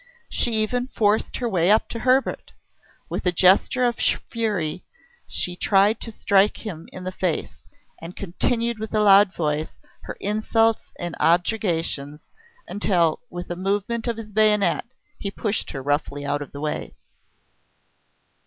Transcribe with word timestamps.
She 0.31 0.53
even 0.53 0.87
forced 0.87 1.37
her 1.37 1.47
way 1.47 1.69
up 1.69 1.87
to 1.89 1.99
Hebert. 1.99 2.53
With 3.07 3.23
a 3.27 3.31
gesture 3.31 3.85
of 3.85 3.97
fury 3.97 4.83
she 5.27 5.55
tried 5.55 6.01
to 6.01 6.11
strike 6.11 6.65
him 6.65 6.89
in 6.91 7.03
the 7.03 7.11
face, 7.11 7.61
and 8.01 8.15
continued, 8.15 8.79
with 8.79 8.95
a 8.95 8.99
loud 9.03 9.31
voice, 9.35 9.77
her 10.05 10.17
insults 10.19 10.91
and 10.97 11.15
objurgations, 11.19 12.19
until, 12.67 13.19
with 13.29 13.51
a 13.51 13.55
movement 13.55 14.07
of 14.07 14.17
his 14.17 14.31
bayonet, 14.31 14.85
he 15.19 15.29
pushed 15.29 15.69
her 15.69 15.83
roughly 15.83 16.25
out 16.25 16.41
of 16.41 16.51
the 16.51 16.61
way. 16.61 16.95